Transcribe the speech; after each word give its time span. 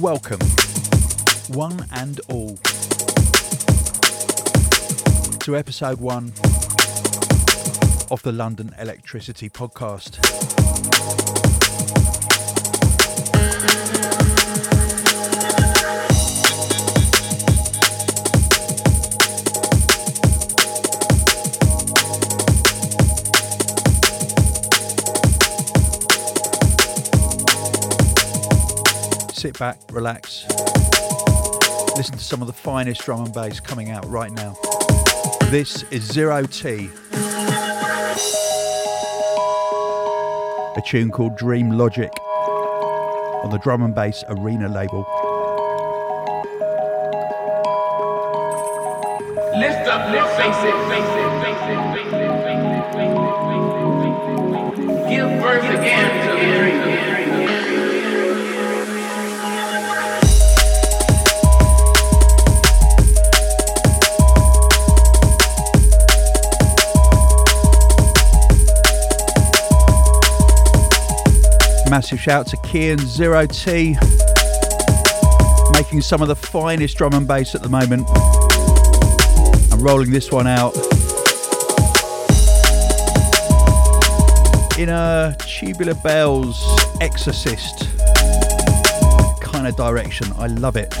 Welcome, 0.00 0.38
one 1.48 1.84
and 1.90 2.20
all, 2.28 2.56
to 5.40 5.56
episode 5.56 5.98
one 5.98 6.32
of 8.08 8.22
the 8.22 8.30
London 8.30 8.72
Electricity 8.78 9.50
Podcast. 9.50 10.18
Sit 29.38 29.56
back, 29.56 29.78
relax, 29.92 30.44
listen 31.96 32.18
to 32.18 32.24
some 32.24 32.40
of 32.40 32.48
the 32.48 32.52
finest 32.52 33.02
drum 33.02 33.24
and 33.24 33.32
bass 33.32 33.60
coming 33.60 33.88
out 33.88 34.04
right 34.06 34.32
now. 34.32 34.56
This 35.42 35.84
is 35.92 36.02
Zero 36.02 36.42
T, 36.42 36.90
a 40.74 40.82
tune 40.84 41.12
called 41.12 41.36
Dream 41.36 41.70
Logic 41.70 42.10
on 43.44 43.50
the 43.50 43.58
drum 43.58 43.84
and 43.84 43.94
bass 43.94 44.24
arena 44.28 44.68
label. 44.68 45.06
Lift 49.56 49.86
up 49.86 50.12
your 50.12 50.26
faces, 50.34 50.74
faces, 50.90 51.30
faces, 51.44 51.78
faces, 51.94 52.10
faces, 52.42 52.82
faces, 52.98 53.28
Give 55.08 55.30
birth 55.40 55.62
again 55.62 56.26
to 56.26 56.32
the 56.34 56.40
dream. 56.58 56.78
Massive 71.98 72.20
shout 72.20 72.46
to 72.46 72.56
Kian 72.58 73.00
Zero 73.00 73.44
T, 73.44 73.96
making 75.72 76.00
some 76.00 76.22
of 76.22 76.28
the 76.28 76.36
finest 76.36 76.96
drum 76.96 77.12
and 77.12 77.26
bass 77.26 77.56
at 77.56 77.62
the 77.62 77.68
moment. 77.68 78.06
I'm 79.72 79.80
rolling 79.80 80.12
this 80.12 80.30
one 80.30 80.46
out 80.46 80.76
in 84.78 84.90
a 84.90 85.36
Tubular 85.40 85.94
Bells 85.94 86.64
Exorcist 87.00 87.88
kind 89.40 89.66
of 89.66 89.74
direction. 89.74 90.32
I 90.36 90.46
love 90.46 90.76
it. 90.76 90.94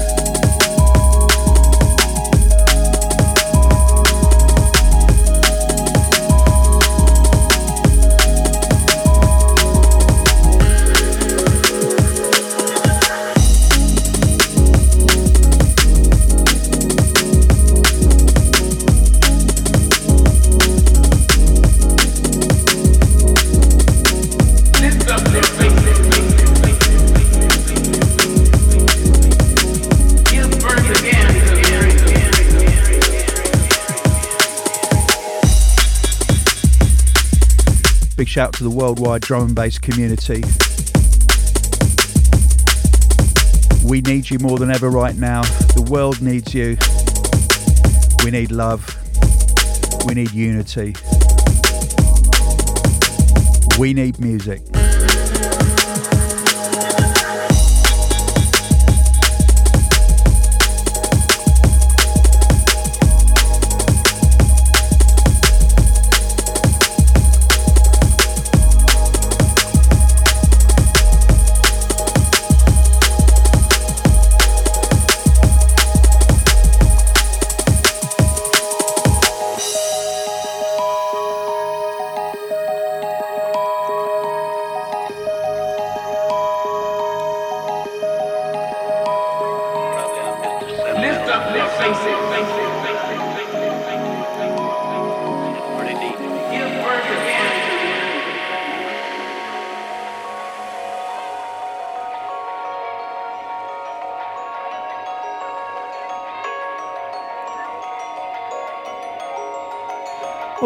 Dream. 38.28 38.34
Big 38.34 38.34
shout 38.34 38.52
to 38.54 38.64
the 38.64 38.70
worldwide 38.70 39.22
drum 39.22 39.46
and 39.46 39.54
bass 39.54 39.78
community. 39.78 40.42
We 43.84 44.00
need 44.02 44.30
you 44.30 44.38
more 44.38 44.58
than 44.58 44.70
ever 44.70 44.90
right 44.90 45.16
now. 45.16 45.42
The 45.74 45.86
world 45.90 46.20
needs 46.20 46.52
you. 46.52 46.76
We 48.24 48.30
need 48.30 48.50
love. 48.50 48.84
We 50.06 50.14
need 50.14 50.32
unity. 50.32 50.94
We 53.78 53.94
need 53.94 54.18
music. 54.18 54.77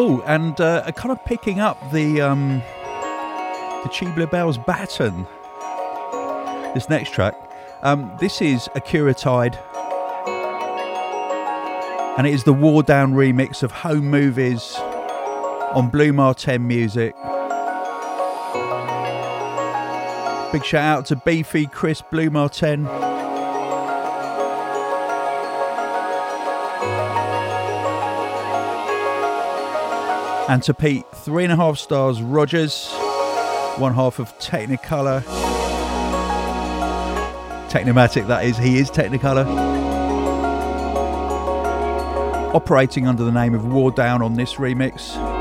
Oh, 0.05 0.21
and 0.27 0.61
uh, 0.61 0.91
kind 0.97 1.13
of 1.13 1.25
picking 1.25 1.61
up 1.61 1.79
the 1.93 2.21
um, 2.21 2.61
the 3.85 3.89
Tubular 3.89 4.27
Bells 4.27 4.59
baton. 4.59 5.29
This 6.75 6.89
next 6.89 7.13
track, 7.13 7.37
um, 7.85 8.11
this 8.19 8.43
is 8.43 8.69
Akira 8.75 9.15
Tide, 9.15 9.57
and 12.19 12.27
it 12.27 12.35
is 12.35 12.43
the 12.43 12.53
War 12.53 12.83
Down 12.83 13.13
remix 13.13 13.63
of 13.63 13.71
Home 13.71 14.11
Movies 14.11 14.75
on 14.77 15.89
Blu 15.89 16.13
Mar 16.13 16.35
Ten 16.35 16.67
Music. 16.67 17.15
Big 20.51 20.65
shout 20.65 20.99
out 20.99 21.07
to 21.07 21.15
Beefy, 21.15 21.67
Chris, 21.67 22.03
Blu 22.03 22.29
Mar 22.29 22.49
Ten. 22.49 23.12
And 30.53 30.63
to 30.65 30.75
Pete, 30.75 31.07
three 31.15 31.45
and 31.45 31.53
a 31.55 31.57
half 31.57 31.79
stars, 31.79 32.21
Rogers, 32.21 32.93
one 33.79 33.95
half 33.95 34.19
of 34.19 34.39
Technicolor. 34.39 35.23
Technimatic, 37.71 38.27
that 38.27 38.45
is, 38.45 38.59
he 38.59 38.77
is 38.77 38.91
Technicolor. 38.91 39.47
Operating 42.55 43.07
under 43.07 43.25
the 43.25 43.33
name 43.33 43.55
of 43.55 43.65
War 43.65 43.91
Down 43.91 44.21
on 44.21 44.35
this 44.35 44.57
remix. 44.57 45.32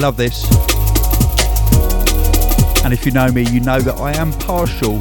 Love 0.00 0.16
this. 0.16 0.44
And 2.84 2.94
if 2.94 3.04
you 3.04 3.12
know 3.12 3.30
me, 3.30 3.42
you 3.50 3.60
know 3.60 3.80
that 3.80 3.98
I 3.98 4.16
am 4.16 4.32
partial 4.32 4.98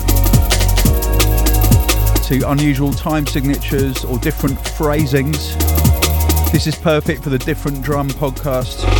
to 2.27 2.49
unusual 2.49 2.91
time 2.91 3.25
signatures 3.25 4.03
or 4.03 4.19
different 4.19 4.59
phrasings. 4.59 5.55
This 6.51 6.67
is 6.67 6.75
perfect 6.75 7.23
for 7.23 7.29
the 7.29 7.39
Different 7.39 7.81
Drum 7.81 8.09
podcast. 8.09 8.98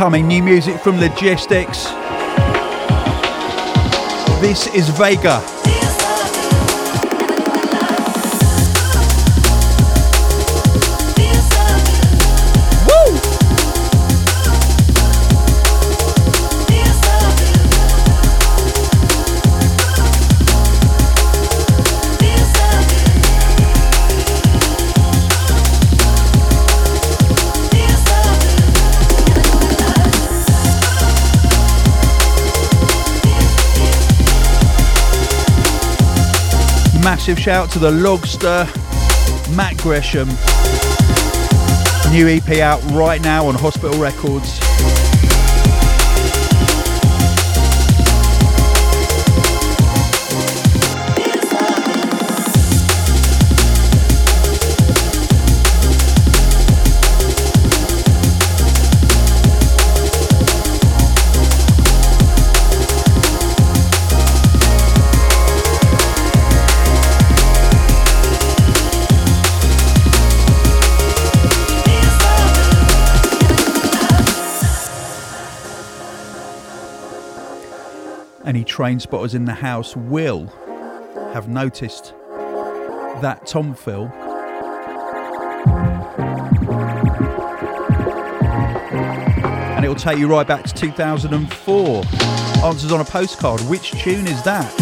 Incoming 0.00 0.28
new 0.28 0.42
music 0.42 0.80
from 0.80 0.98
Logistics. 0.98 1.84
This 4.40 4.66
is 4.74 4.88
Vega. 4.88 5.59
Massive 37.20 37.38
shout 37.38 37.70
to 37.72 37.78
the 37.78 37.90
Logster, 37.90 38.64
Matt 39.54 39.76
Gresham. 39.76 40.26
New 42.10 42.26
EP 42.26 42.60
out 42.60 42.82
right 42.92 43.20
now 43.20 43.44
on 43.46 43.54
Hospital 43.54 44.00
Records. 44.00 44.58
Train 78.80 78.98
spotters 78.98 79.34
in 79.34 79.44
the 79.44 79.52
house 79.52 79.94
will 79.94 80.46
have 81.34 81.50
noticed 81.50 82.14
that 83.20 83.46
Tom 83.46 83.74
Phil 83.74 84.06
and 89.76 89.84
it 89.84 89.88
will 89.88 89.94
take 89.94 90.16
you 90.16 90.28
right 90.28 90.46
back 90.46 90.64
to 90.64 90.72
2004. 90.72 92.04
Answers 92.64 92.90
on 92.90 93.02
a 93.02 93.04
postcard. 93.04 93.60
Which 93.68 93.90
tune 94.02 94.26
is 94.26 94.42
that? 94.44 94.79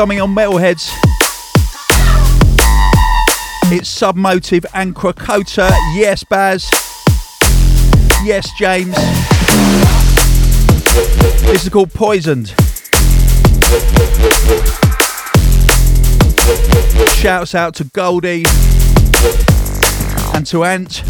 Forthcoming 0.00 0.22
on 0.22 0.34
Metalheadz. 0.34 0.88
It's 3.70 3.94
Submotive 3.94 4.64
and 4.72 4.96
Krakota. 4.96 5.68
Yes, 5.94 6.24
Baz. 6.24 6.70
Yes, 8.24 8.48
James. 8.58 8.94
This 11.44 11.64
is 11.64 11.68
called 11.68 11.92
Poisoned. 11.92 12.54
Shouts 17.10 17.54
out 17.54 17.74
to 17.74 17.84
Goldie 17.84 18.46
and 20.32 20.46
to 20.46 20.64
Ant. 20.64 21.02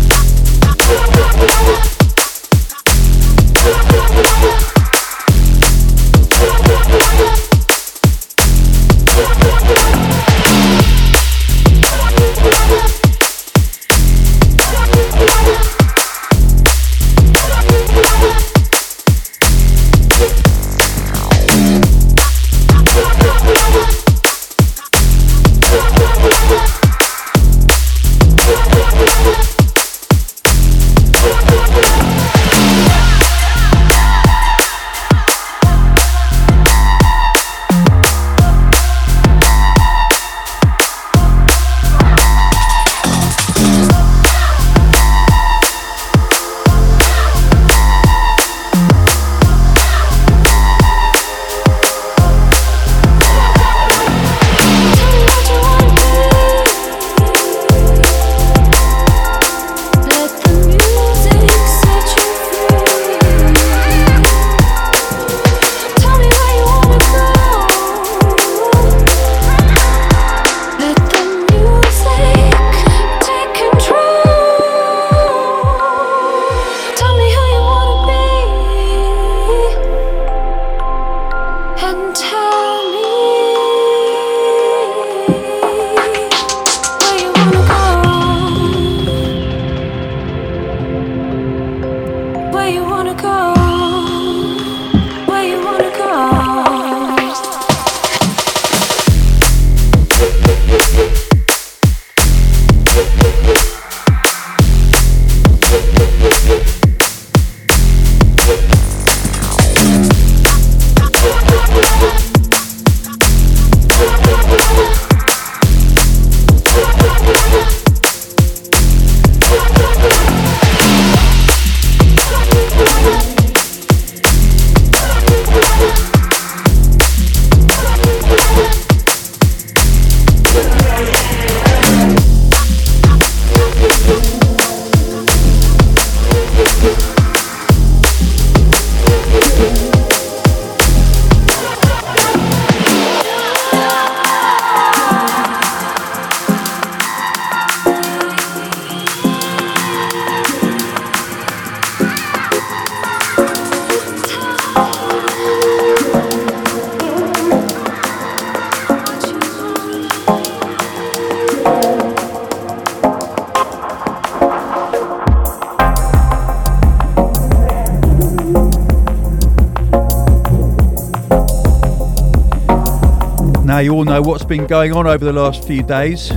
Know 174.11 174.23
what's 174.23 174.45
been 174.45 174.67
going 174.67 174.93
on 174.93 175.07
over 175.07 175.25
the 175.25 175.33
last 175.33 175.65
few 175.65 175.85
days. 175.85 176.31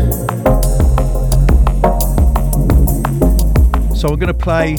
So, 4.00 4.10
I'm 4.10 4.20
going 4.20 4.27
to 4.27 4.34
play 4.36 4.75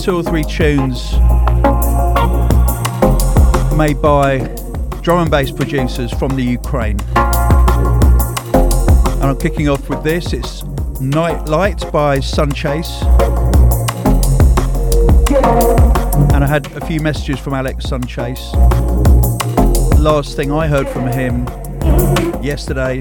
two 0.00 0.14
or 0.14 0.22
three 0.22 0.44
tunes 0.44 1.14
made 3.76 4.00
by 4.00 4.38
drum 5.02 5.22
and 5.22 5.30
bass 5.30 5.50
producers 5.50 6.12
from 6.12 6.36
the 6.36 6.44
Ukraine. 6.44 7.00
And 9.16 9.24
I'm 9.24 9.38
kicking 9.40 9.68
off 9.68 9.88
with 9.88 10.04
this 10.04 10.32
it's 10.32 10.62
Night 11.00 11.48
Light 11.48 11.80
by 11.90 12.18
Sunchase. 12.18 13.35
A 16.86 16.88
few 16.88 17.00
messages 17.00 17.40
from 17.40 17.52
Alex 17.52 17.86
Sunchase. 17.86 18.52
Last 19.98 20.36
thing 20.36 20.52
I 20.52 20.68
heard 20.68 20.88
from 20.88 21.08
him 21.08 21.44
yesterday, 22.40 22.98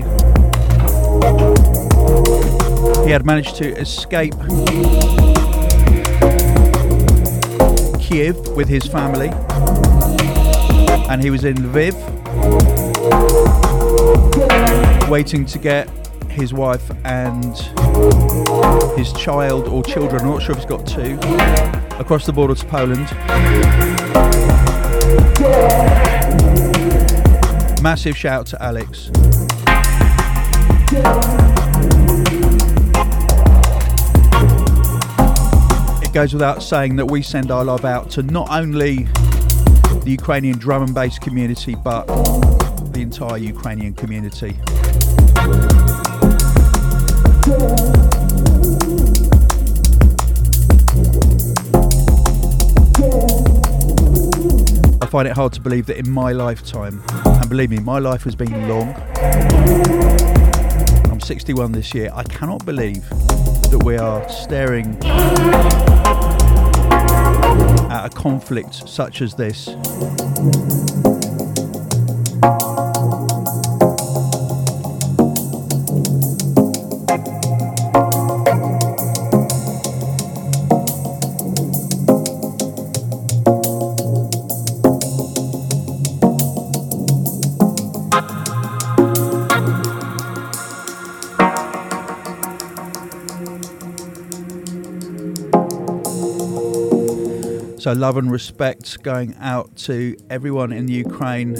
he 3.05 3.11
had 3.11 3.27
managed 3.27 3.57
to 3.57 3.77
escape 3.77 4.33
Kiev 7.99 8.35
with 8.55 8.67
his 8.67 8.87
family, 8.87 9.29
and 11.07 11.21
he 11.21 11.29
was 11.29 11.43
in 11.43 11.55
Lviv, 11.57 11.93
waiting 15.09 15.45
to 15.45 15.59
get 15.59 15.87
his 16.31 16.55
wife 16.55 16.89
and 17.03 17.55
his 18.97 19.13
child 19.13 19.67
or 19.67 19.83
children, 19.83 20.23
I'm 20.23 20.31
not 20.31 20.41
sure 20.41 20.53
if 20.53 20.57
he's 20.57 20.65
got 20.65 20.87
two, 20.87 21.19
across 21.99 22.25
the 22.25 22.33
border 22.33 22.55
to 22.55 22.65
Poland. 22.65 23.05
Massive 27.81 28.17
shout 28.17 28.45
to 28.47 28.61
Alex. 28.61 29.09
It 36.03 36.13
goes 36.13 36.33
without 36.33 36.63
saying 36.63 36.95
that 36.97 37.05
we 37.05 37.21
send 37.21 37.51
our 37.51 37.63
love 37.63 37.85
out 37.85 38.09
to 38.11 38.23
not 38.23 38.49
only 38.49 39.03
the 40.03 40.11
Ukrainian 40.11 40.57
drum 40.57 40.83
and 40.83 40.93
bass 40.93 41.19
community, 41.19 41.75
but 41.75 42.05
the 42.91 43.01
entire 43.01 43.37
Ukrainian 43.37 43.93
community. 43.93 44.55
I 55.05 55.07
find 55.07 55.27
it 55.27 55.35
hard 55.35 55.53
to 55.53 55.61
believe 55.61 55.85
that 55.85 55.97
in 55.97 56.09
my 56.09 56.31
lifetime, 56.31 57.03
and 57.23 57.47
believe 57.47 57.69
me, 57.69 57.77
my 57.77 57.99
life 57.99 58.23
has 58.23 58.33
been 58.33 58.67
long. 58.67 58.95
I'm 61.11 61.19
61 61.19 61.73
this 61.73 61.93
year. 61.93 62.09
I 62.11 62.23
cannot 62.23 62.65
believe 62.65 63.07
that 63.69 63.83
we 63.85 63.97
are 63.97 64.27
staring 64.29 64.97
at 67.91 68.05
a 68.07 68.09
conflict 68.09 68.73
such 68.89 69.21
as 69.21 69.35
this 69.35 69.67
So, 97.85 97.93
love 97.93 98.17
and 98.17 98.31
respect 98.31 99.03
going 99.03 99.35
out 99.39 99.75
to 99.85 100.17
everyone 100.27 100.73
in 100.73 100.87
Ukraine. 100.87 101.53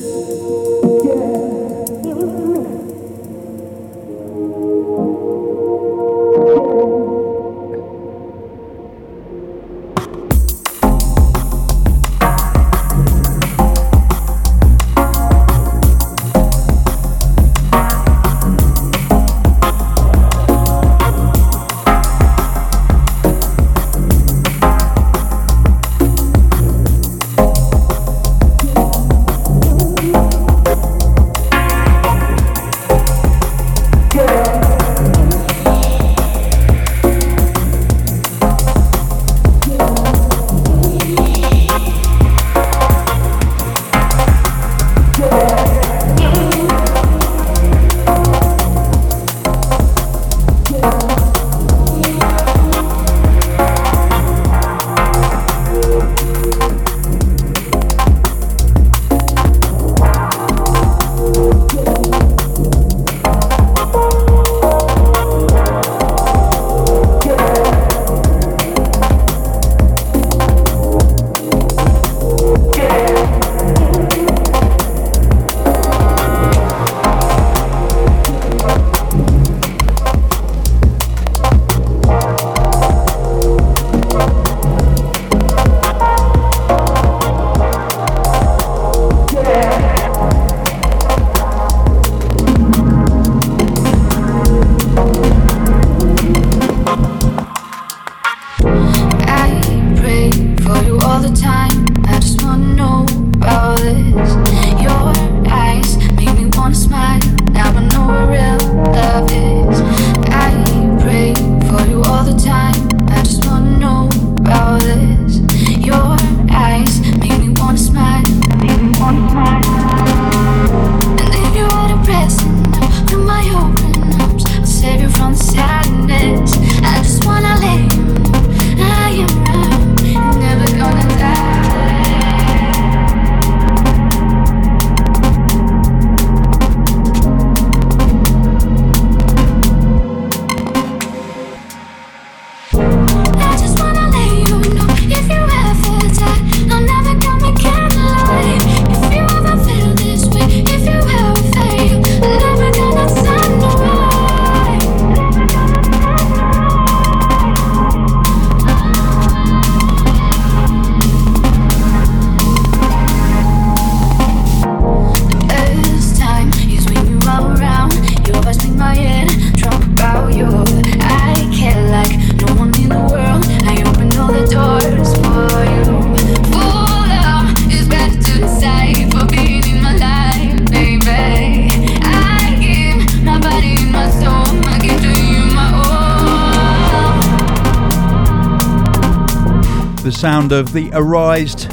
Of 190.55 190.72
the 190.72 190.89
Arised 190.94 191.70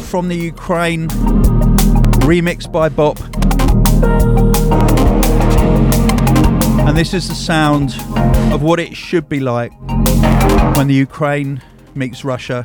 from 0.00 0.28
the 0.28 0.36
Ukraine, 0.36 1.08
remixed 2.22 2.70
by 2.70 2.88
Bop. 2.88 3.18
And 6.86 6.96
this 6.96 7.12
is 7.12 7.28
the 7.28 7.34
sound 7.34 7.96
of 8.52 8.62
what 8.62 8.78
it 8.78 8.96
should 8.96 9.28
be 9.28 9.40
like 9.40 9.72
when 10.76 10.86
the 10.86 10.94
Ukraine 10.94 11.62
meets 11.96 12.24
Russia. 12.24 12.64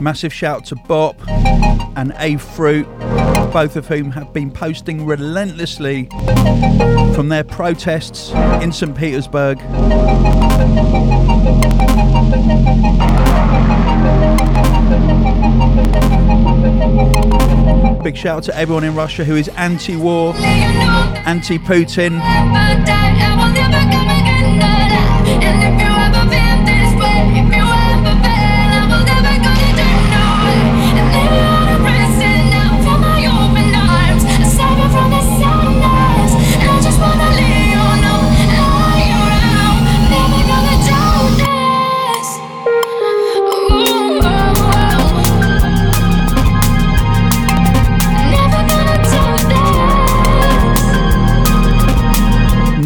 Massive 0.00 0.34
shout 0.34 0.66
to 0.66 0.76
Bop 0.76 1.18
and 1.96 2.12
A 2.18 2.36
Fruit, 2.36 2.86
both 3.52 3.76
of 3.76 3.86
whom 3.86 4.10
have 4.10 4.32
been 4.32 4.50
posting 4.50 5.06
relentlessly 5.06 6.06
from 7.14 7.28
their 7.28 7.44
protests 7.44 8.32
in 8.62 8.72
St. 8.72 8.96
Petersburg. 8.96 9.58
Big 18.02 18.16
shout 18.16 18.38
out 18.38 18.42
to 18.42 18.56
everyone 18.56 18.82
in 18.82 18.94
Russia 18.96 19.24
who 19.24 19.36
is 19.36 19.48
anti 19.50 19.96
war, 19.96 20.34
anti 20.36 21.58
Putin. 21.58 22.20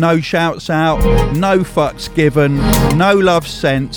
No 0.06 0.20
shouts 0.20 0.70
out, 0.70 1.00
no 1.34 1.64
fucks 1.64 2.14
given, 2.14 2.58
no 2.96 3.12
love 3.12 3.44
sent 3.44 3.92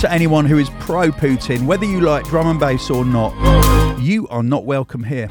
to 0.00 0.06
anyone 0.08 0.44
who 0.44 0.58
is 0.58 0.70
pro 0.78 1.10
Putin, 1.10 1.66
whether 1.66 1.84
you 1.84 2.00
like 2.00 2.24
drum 2.26 2.46
and 2.46 2.60
bass 2.60 2.88
or 2.88 3.04
not. 3.04 3.34
You 4.00 4.28
are 4.28 4.44
not 4.44 4.64
welcome 4.64 5.02
here. 5.02 5.26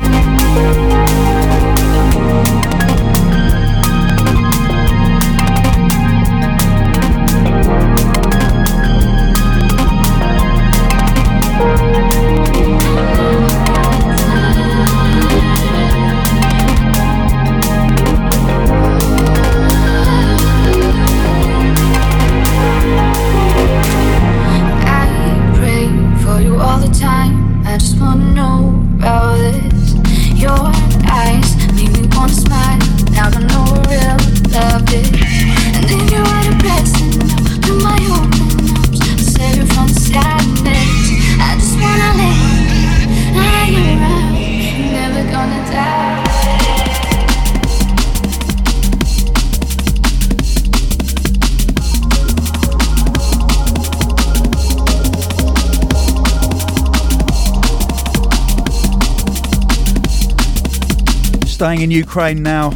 Staying 61.75 61.91
in 61.91 61.91
Ukraine 61.91 62.41
now. 62.41 62.69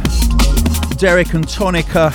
Derek 0.98 1.32
and 1.32 1.46
Tonika. 1.46 2.10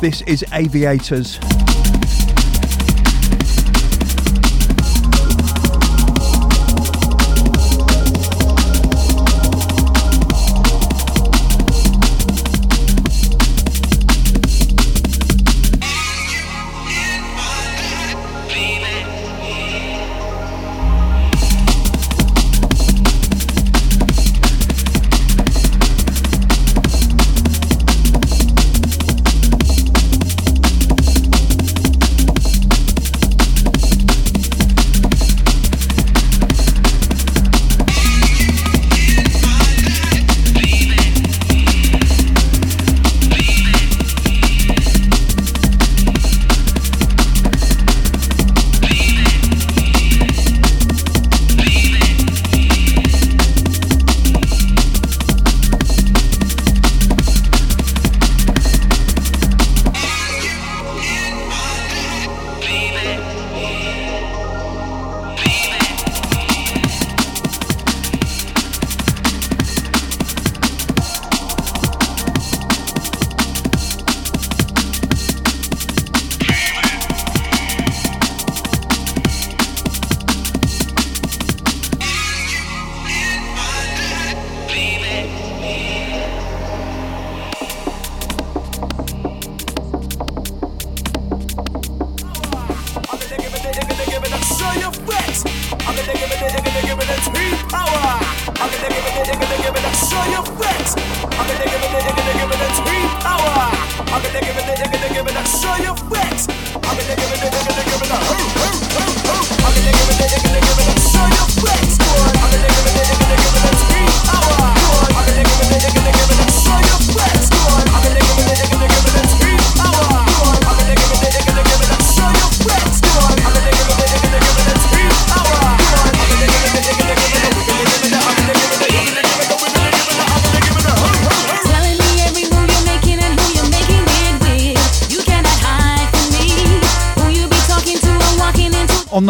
This 0.00 0.22
is 0.22 0.44
Aviators. 0.52 1.59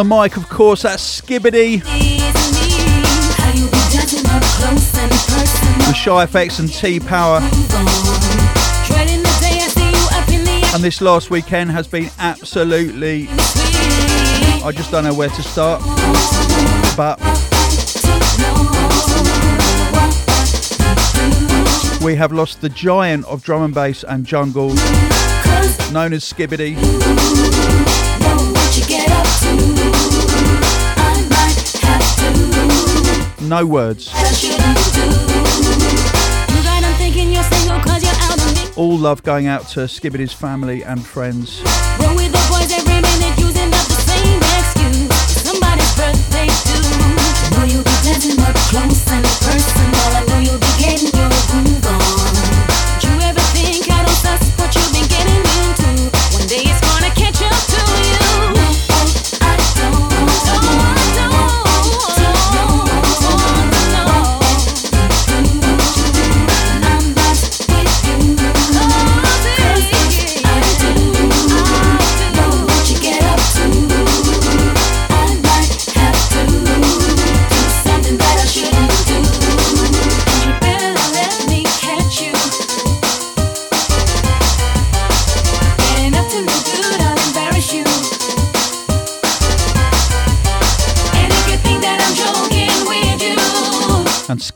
The 0.00 0.22
mic, 0.22 0.38
of 0.38 0.48
course, 0.48 0.82
that's 0.82 1.20
Skibadee. 1.20 1.82
The 5.84 5.92
Shy 5.92 6.24
FX 6.24 6.58
and 6.58 6.72
T 6.72 6.98
Power. 7.00 7.40
And 10.74 10.82
this 10.82 11.02
last 11.02 11.30
weekend 11.30 11.70
has 11.72 11.86
been 11.86 12.08
absolutely. 12.18 13.26
I 14.64 14.72
just 14.74 14.90
don't 14.90 15.04
know 15.04 15.12
where 15.12 15.28
to 15.28 15.42
start. 15.42 15.82
But. 16.96 17.20
We 22.02 22.14
have 22.14 22.32
lost 22.32 22.62
the 22.62 22.70
giant 22.70 23.26
of 23.26 23.42
drum 23.42 23.64
and 23.64 23.74
bass 23.74 24.02
and 24.04 24.24
jungle, 24.24 24.68
known 25.92 26.14
as 26.14 26.24
Skibadee. 26.24 27.79
No 33.50 33.66
words. 33.66 34.12
All 38.76 38.96
love 38.96 39.24
going 39.24 39.48
out 39.48 39.66
to 39.70 39.88
Skibadee's 39.88 40.32
family 40.32 40.84
and 40.84 41.04
friends. 41.04 41.60
close 48.70 49.10
and 49.10 49.24
personal. 49.24 50.00
I 50.14 50.24
know 50.28 50.38
you'll 50.38 50.60
be 50.60 50.72
getting 50.78 51.10
your 51.18 51.28
groove 51.50 51.86
on. 51.86 51.99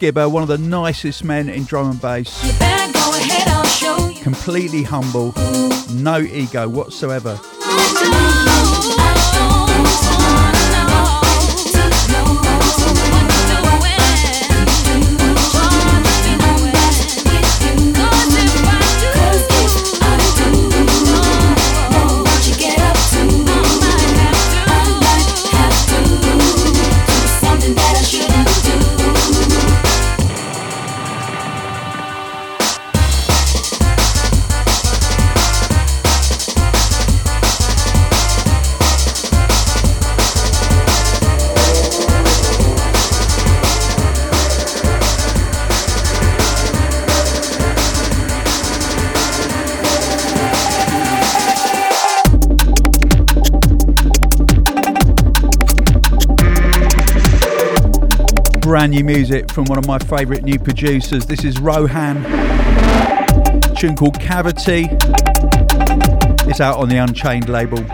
Skibber, 0.04 0.30
one 0.30 0.42
of 0.42 0.50
the 0.50 0.58
nicest 0.58 1.24
men 1.24 1.48
in 1.48 1.64
drum 1.64 1.92
and 1.92 2.02
bass. 2.02 2.38
Completely 4.22 4.82
humble, 4.82 5.32
no 5.94 6.18
ego 6.18 6.68
whatsoever. 6.68 7.40
New 58.94 59.02
music 59.02 59.50
from 59.50 59.64
one 59.64 59.76
of 59.76 59.88
my 59.88 59.98
favourite 59.98 60.44
new 60.44 60.56
producers. 60.56 61.26
This 61.26 61.42
is 61.42 61.58
Rohan, 61.58 62.22
tune 63.74 63.96
called 63.96 64.20
Cavity. 64.20 64.86
It's 66.48 66.60
out 66.60 66.78
on 66.78 66.88
the 66.88 66.98
Unchained 66.98 67.48
label. 67.48 67.84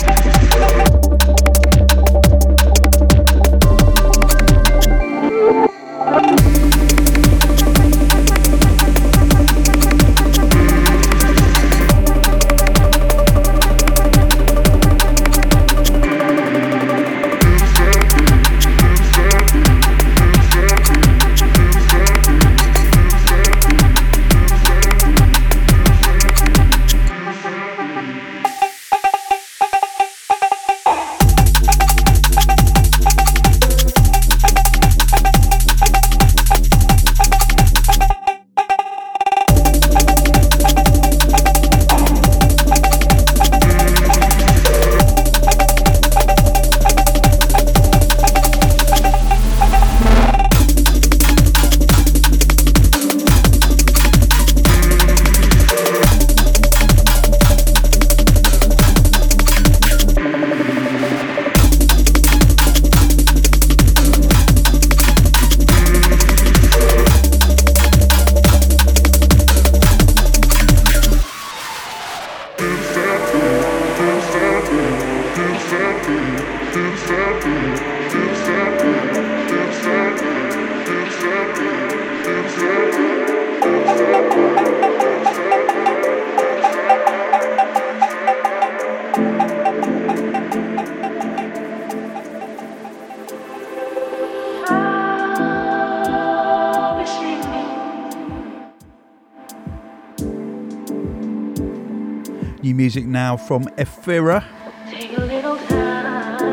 Now 103.10 103.36
from 103.36 103.68
Ephira. 103.76 104.44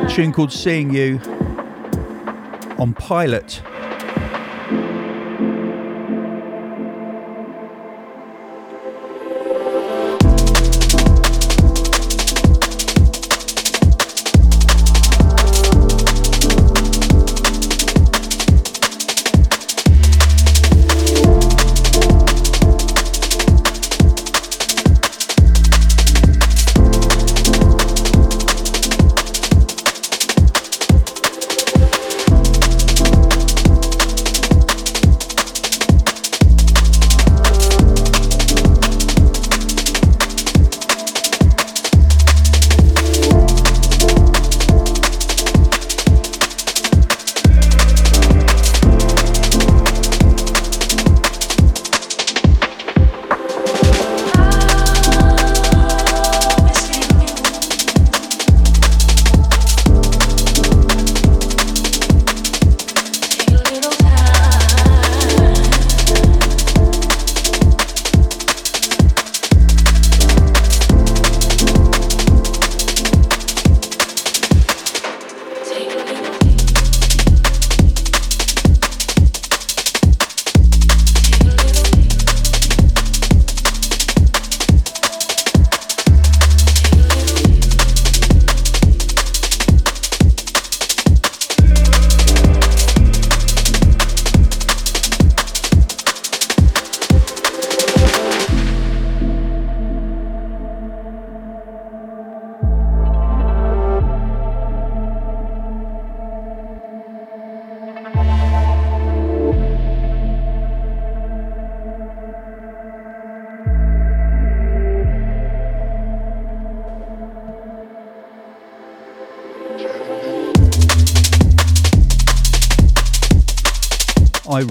Tune 0.10 0.34
called 0.34 0.52
Seeing 0.52 0.94
You 0.94 1.20
on 2.78 2.94
Pilot. 2.94 3.62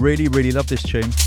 Really, 0.07 0.29
really 0.29 0.53
love 0.53 0.67
this 0.67 0.81
tune. 0.83 1.26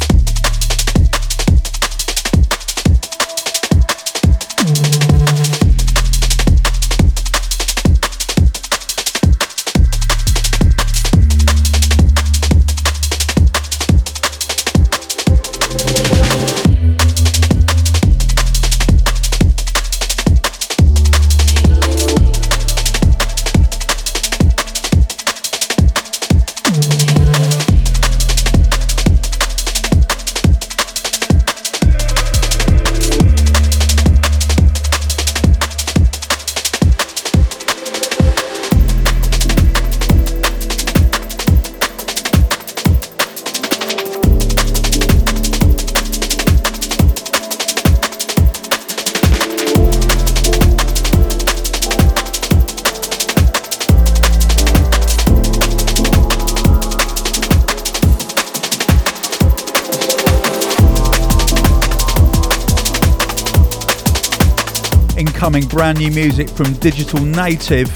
Brand 65.81 65.99
new 65.99 66.11
music 66.11 66.47
from 66.47 66.75
Digital 66.75 67.25
Native 67.25 67.91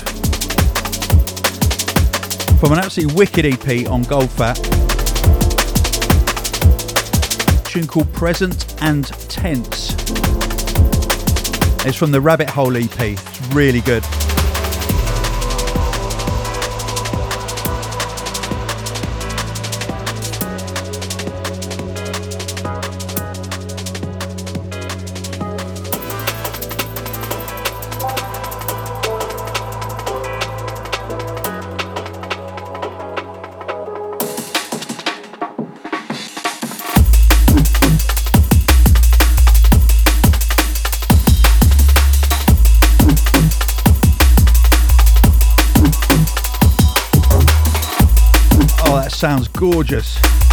from 2.59 2.73
an 2.73 2.79
absolutely 2.79 3.15
wicked 3.15 3.45
EP 3.45 3.91
on 3.91 4.03
Goldfat. 4.05 4.57
Tune 7.67 7.87
called 7.87 8.11
Present 8.15 8.75
and 8.81 9.05
Tense. 9.29 9.93
It's 11.85 11.95
from 11.95 12.11
the 12.11 12.23
Rabbit 12.23 12.49
Hole 12.49 12.75
EP. 12.75 12.99
It's 12.99 13.55
really 13.55 13.83
good. 13.83 14.03
Sounds 49.03 49.49
gorgeous. 49.49 50.44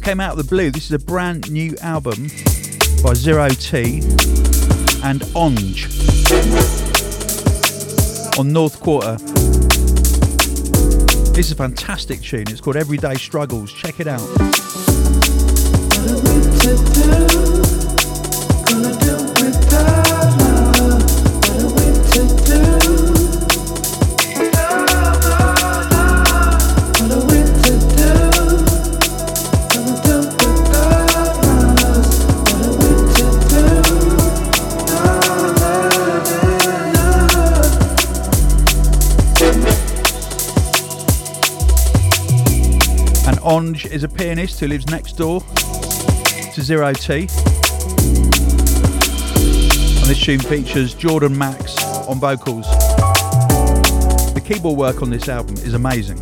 Came 0.00 0.20
out 0.20 0.32
of 0.32 0.38
the 0.38 0.44
blue. 0.44 0.70
This 0.70 0.86
is 0.86 0.92
a 0.92 0.98
brand 0.98 1.50
new 1.50 1.76
album 1.82 2.28
by 3.02 3.14
Zero 3.14 3.48
T 3.48 4.00
and 5.04 5.20
Onge 5.34 5.88
on 8.38 8.52
North 8.52 8.80
Quarter. 8.80 9.16
This 11.32 11.46
is 11.46 11.52
a 11.52 11.56
fantastic 11.56 12.22
tune. 12.22 12.44
It's 12.48 12.60
called 12.60 12.76
Everyday 12.76 13.14
Struggles. 13.14 13.72
Check 13.72 14.00
it 14.00 14.06
out. 14.06 14.20
Is 43.60 44.04
a 44.04 44.08
pianist 44.08 44.58
who 44.58 44.68
lives 44.68 44.86
next 44.86 45.18
door 45.18 45.40
to 45.42 46.62
Zero 46.62 46.94
T. 46.94 47.12
And 47.12 47.28
this 50.06 50.18
tune 50.18 50.38
features 50.38 50.94
Jordan 50.94 51.36
Max 51.36 51.76
on 52.08 52.18
vocals. 52.18 52.66
The 54.32 54.42
keyboard 54.42 54.78
work 54.78 55.02
on 55.02 55.10
this 55.10 55.28
album 55.28 55.56
is 55.56 55.74
amazing. 55.74 56.16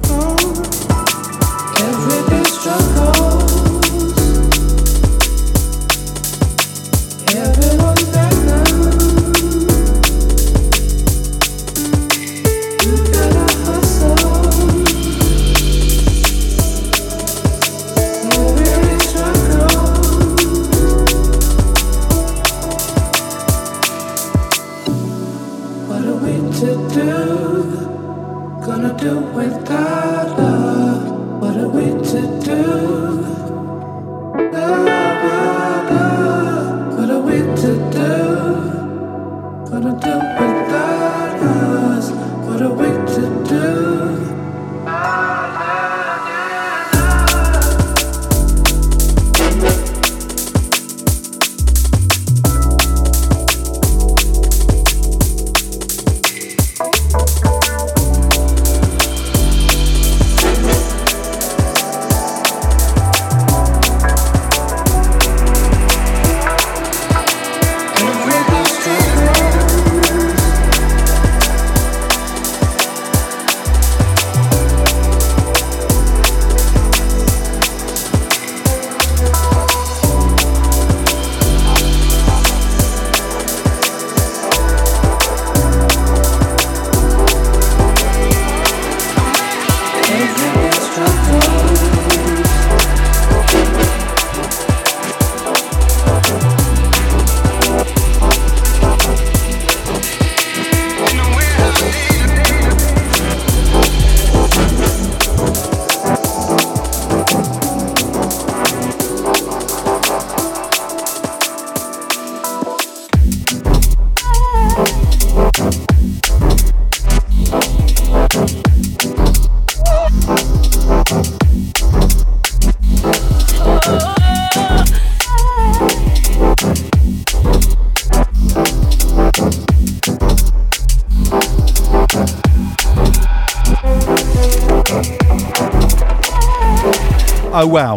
Oh 137.61 137.67
wow. 137.67 137.97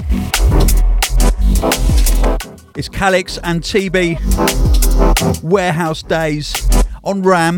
It's 2.76 2.90
Calyx 2.90 3.38
and 3.44 3.62
TeeBee 3.62 4.18
Warehouse 5.44 6.02
Days 6.02 6.68
on 7.04 7.22
RAM. 7.22 7.58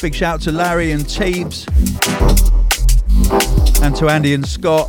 Big 0.00 0.14
shout 0.14 0.34
out 0.34 0.40
to 0.42 0.52
Larry 0.52 0.92
and 0.92 1.02
Teebs 1.02 1.66
and 3.82 3.96
to 3.96 4.08
Andy 4.08 4.34
and 4.34 4.46
Scott. 4.46 4.88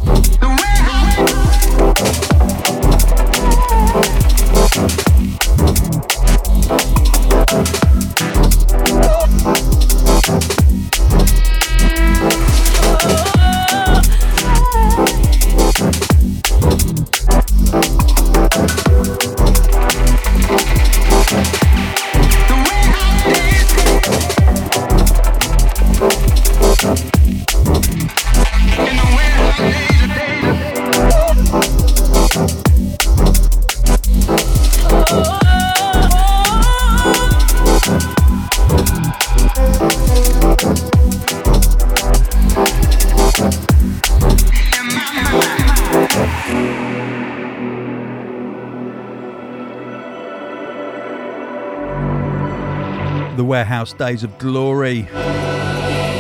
Warehouse 53.52 53.92
Days 53.92 54.24
of 54.24 54.38
Glory. 54.38 55.10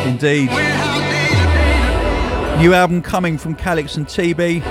Indeed. 0.05 0.49
New 2.59 2.73
album 2.73 3.01
coming 3.01 3.37
from 3.37 3.55
Calyx 3.55 3.95
and 3.95 4.05
TeeBee. 4.05 4.61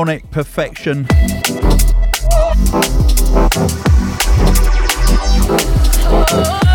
sonic 0.00 0.30
perfection. 0.30 1.06
Oh, 6.12 6.69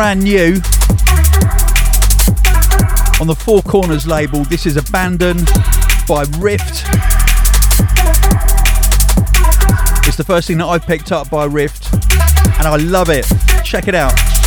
brand 0.00 0.22
new 0.22 0.54
on 3.20 3.26
the 3.26 3.36
Four 3.38 3.60
Corners 3.60 4.06
label. 4.06 4.44
This 4.44 4.64
is 4.64 4.78
Abandon 4.78 5.36
by 6.08 6.24
Rift. 6.38 6.86
It's 10.08 10.16
the 10.16 10.24
first 10.24 10.48
thing 10.48 10.56
that 10.56 10.64
I've 10.64 10.86
picked 10.86 11.12
up 11.12 11.28
by 11.28 11.44
Rift, 11.44 11.92
and 11.92 12.66
I 12.66 12.76
love 12.76 13.10
it. 13.10 13.26
Check 13.62 13.88
it 13.88 13.94
out. 13.94 14.39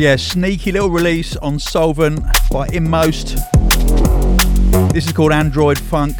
Yeah, 0.00 0.16
sneaky 0.16 0.72
little 0.72 0.88
release 0.88 1.36
on 1.36 1.58
Solvent 1.58 2.24
by 2.50 2.66
Inmost. 2.72 3.36
This 4.94 5.04
is 5.04 5.12
called 5.12 5.30
Android 5.30 5.78
Funk. 5.78 6.16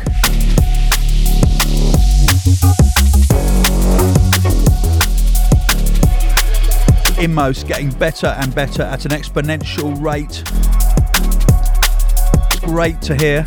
Inmost 7.19 7.67
getting 7.67 7.89
better 7.93 8.27
and 8.27 8.55
better 8.55 8.83
at 8.83 9.07
an 9.07 9.13
exponential 9.13 9.99
rate. 9.99 10.43
It's 12.53 12.61
great 12.61 13.01
to 13.01 13.17
hear. 13.17 13.47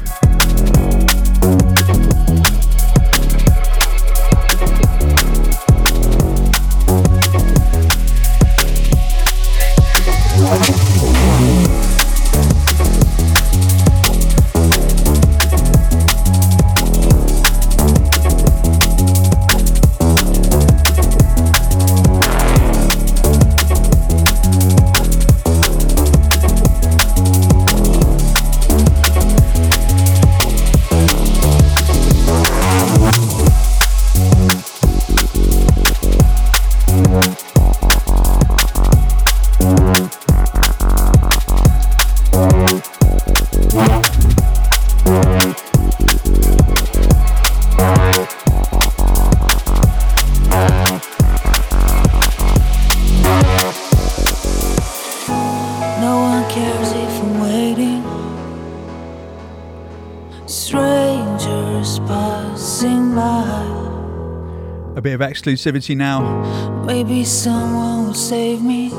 Bit 65.04 65.14
of 65.16 65.20
exclusivity 65.20 65.95
now. 65.97 66.82
Maybe 66.86 67.26
someone 67.26 68.08
will 68.08 68.14
save 68.14 68.64
me. 68.64 68.89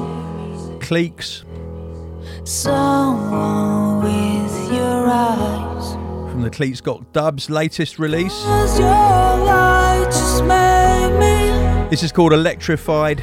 Cleeks. 0.79 1.45
Someone 2.47 4.05
with 4.05 4.73
your 4.73 5.09
eyes. 5.09 5.95
From 6.31 6.43
the 6.43 6.51
Cleeks 6.51 6.83
Got 6.83 7.11
Dubs 7.15 7.49
latest 7.49 7.99
release. 7.99 8.45
This 11.91 12.03
is 12.03 12.13
called 12.13 12.35
Electrified. 12.35 13.23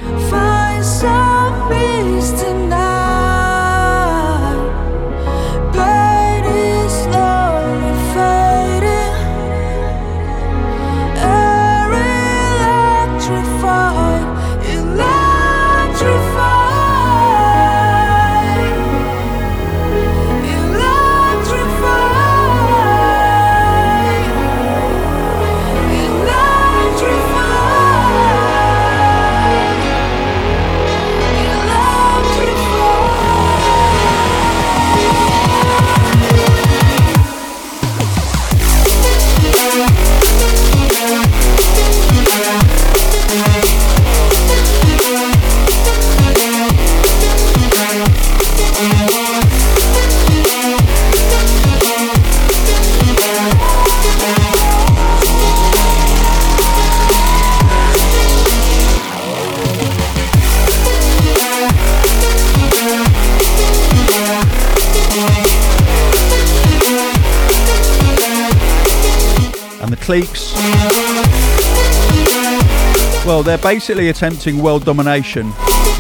Basically 73.62 74.10
attempting 74.10 74.62
world 74.62 74.84
domination 74.84 75.48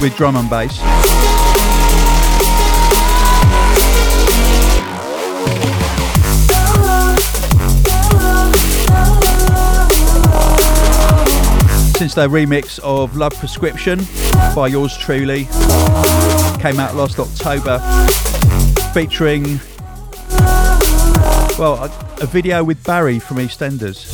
with 0.02 0.16
drum 0.18 0.36
and 0.36 0.50
bass. 0.50 0.76
Since 11.98 12.16
their 12.16 12.30
remix 12.30 12.80
of 12.80 13.16
Love 13.16 13.34
Prescription 13.36 14.00
by 14.56 14.68
yours 14.68 14.98
truly 14.98 15.46
came 16.60 16.80
out 16.80 16.96
last 16.96 17.20
October, 17.20 17.78
featuring 18.92 19.60
well 21.60 21.76
a, 21.76 22.08
a 22.22 22.26
video 22.26 22.64
with 22.64 22.84
Barry 22.84 23.20
from 23.20 23.38
EastEnders. 23.38 24.11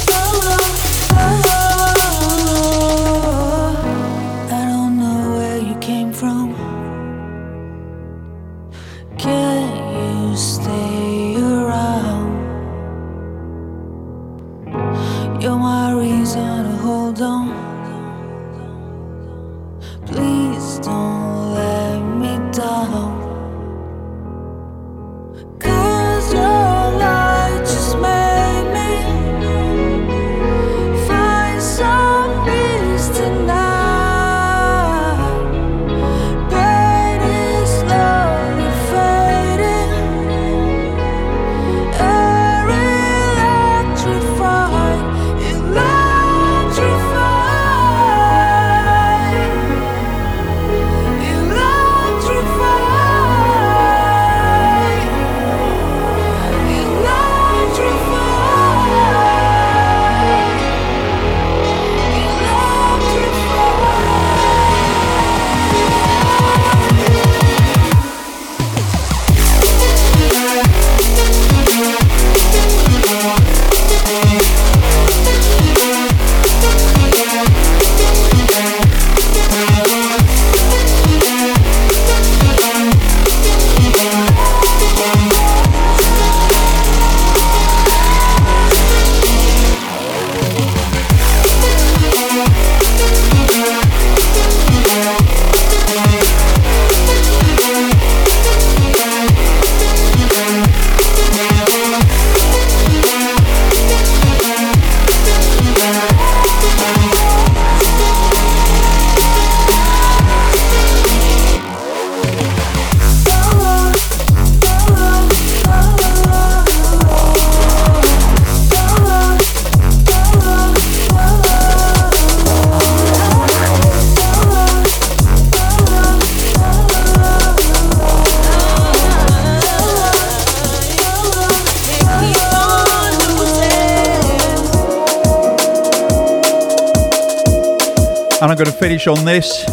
And 138.40 138.52
I'm 138.52 138.56
going 138.56 138.68
to 138.68 138.78
finish 138.78 139.08
on 139.08 139.26
this. 139.26 139.66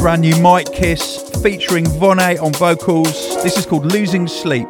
Brand 0.00 0.22
new 0.22 0.34
Mike 0.40 0.72
Kiss 0.72 1.28
featuring 1.42 1.84
Vonne 1.84 2.40
on 2.40 2.54
vocals. 2.54 3.12
This 3.42 3.58
is 3.58 3.66
called 3.66 3.84
Losing 3.84 4.26
Sleep. 4.26 4.66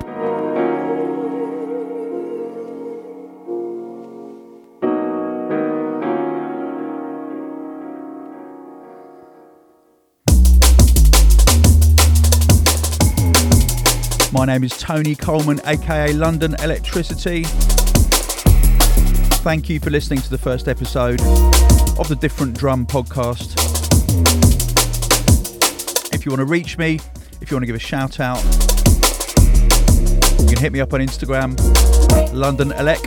My 14.32 14.46
name 14.46 14.64
is 14.64 14.76
Tony 14.76 15.14
Colman, 15.14 15.60
aka 15.64 16.12
London 16.12 16.56
Electricity. 16.58 17.44
Thank 19.44 19.70
you 19.70 19.78
for 19.78 19.90
listening 19.90 20.20
to 20.22 20.30
the 20.30 20.38
first 20.38 20.66
episode 20.66 21.20
of 22.00 22.08
the 22.08 22.16
Different 22.16 22.56
Drum 22.56 22.86
podcast. 22.86 23.54
If 26.14 26.24
you 26.24 26.32
want 26.32 26.40
to 26.40 26.46
reach 26.46 26.78
me, 26.78 26.98
if 27.42 27.50
you 27.50 27.56
want 27.56 27.62
to 27.62 27.66
give 27.66 27.76
a 27.76 27.78
shout 27.78 28.20
out, 28.20 28.42
you 30.40 30.48
can 30.48 30.56
hit 30.56 30.72
me 30.72 30.80
up 30.80 30.94
on 30.94 31.00
Instagram, 31.00 31.54
London 32.32 32.70
Elec. 32.70 33.04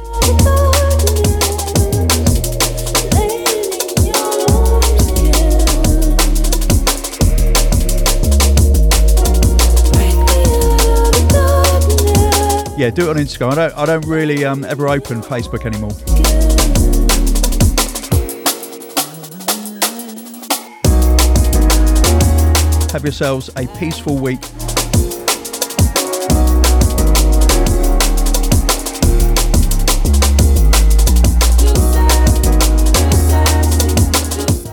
Yeah, 12.78 12.91
do 12.91 13.10
it 13.10 13.10
on 13.10 13.16
Instagram. 13.16 13.52
I 13.54 13.56
don't, 13.56 13.78
I 13.78 13.86
don't 13.88 14.06
really 14.06 14.46
um, 14.46 14.64
ever 14.64 14.88
open 14.88 15.22
Facebook 15.22 15.66
anymore. 15.66 16.62
Have 22.94 23.04
yourselves 23.04 23.50
a 23.58 23.66
peaceful 23.80 24.20
week. 24.20 24.39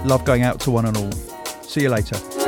Love 0.04 0.22
going 0.26 0.42
out 0.42 0.60
to 0.60 0.70
one 0.70 0.84
and 0.84 0.98
all. 0.98 1.10
See 1.62 1.80
you 1.80 1.88
later. 1.88 2.39